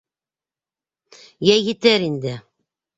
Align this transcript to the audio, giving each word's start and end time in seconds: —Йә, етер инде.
—Йә, 1.51 1.61
етер 1.69 2.11
инде. 2.11 2.37